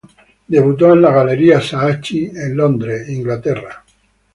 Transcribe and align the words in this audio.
Debutó 0.47 0.93
en 0.93 1.03
la 1.03 1.11
Galería 1.11 1.61
Saatchi 1.61 2.25
en 2.25 2.57
Londres, 2.57 3.07
Inglaterra. 3.09 3.85